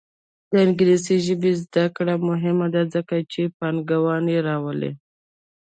د 0.49 0.51
انګلیسي 0.65 1.15
ژبې 1.25 1.51
زده 1.63 1.85
کړه 1.95 2.15
مهمه 2.29 2.67
ده 2.75 2.81
ځکه 2.93 3.15
چې 3.31 3.41
پانګونه 3.57 4.35
راوړي. 4.47 4.91